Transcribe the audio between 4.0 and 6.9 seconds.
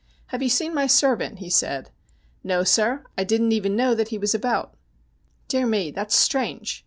he was about.'' Dear me, that's strange.